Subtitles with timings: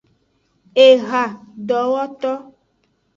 [0.85, 2.31] Ehadowoto.